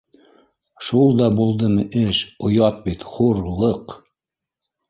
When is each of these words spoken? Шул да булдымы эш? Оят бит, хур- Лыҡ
Шул 0.85 1.11
да 1.19 1.27
булдымы 1.41 1.85
эш? 2.05 2.23
Оят 2.49 2.83
бит, 2.89 3.07
хур- 3.13 3.47
Лыҡ 3.63 3.95